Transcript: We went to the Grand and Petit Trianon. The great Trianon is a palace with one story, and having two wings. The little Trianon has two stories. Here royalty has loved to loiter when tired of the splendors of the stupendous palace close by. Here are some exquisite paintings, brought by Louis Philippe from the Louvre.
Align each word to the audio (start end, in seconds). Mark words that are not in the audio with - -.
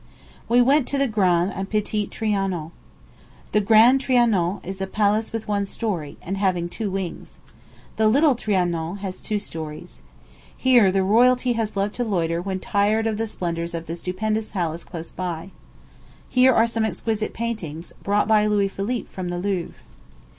We 0.49 0.63
went 0.63 0.87
to 0.87 0.97
the 0.97 1.07
Grand 1.07 1.53
and 1.53 1.69
Petit 1.69 2.07
Trianon. 2.07 2.71
The 3.51 3.61
great 3.61 3.99
Trianon 3.99 4.59
is 4.65 4.81
a 4.81 4.87
palace 4.87 5.31
with 5.31 5.47
one 5.47 5.63
story, 5.67 6.17
and 6.23 6.37
having 6.37 6.69
two 6.69 6.89
wings. 6.89 7.37
The 7.97 8.07
little 8.07 8.33
Trianon 8.33 8.97
has 9.01 9.21
two 9.21 9.37
stories. 9.37 10.01
Here 10.57 10.91
royalty 11.03 11.53
has 11.53 11.75
loved 11.75 11.93
to 11.97 12.03
loiter 12.03 12.41
when 12.41 12.59
tired 12.59 13.05
of 13.05 13.17
the 13.17 13.27
splendors 13.27 13.75
of 13.75 13.85
the 13.85 13.95
stupendous 13.95 14.49
palace 14.49 14.83
close 14.83 15.11
by. 15.11 15.51
Here 16.27 16.51
are 16.51 16.65
some 16.65 16.83
exquisite 16.83 17.35
paintings, 17.35 17.93
brought 18.03 18.27
by 18.27 18.47
Louis 18.47 18.69
Philippe 18.69 19.07
from 19.07 19.29
the 19.29 19.37
Louvre. 19.37 19.75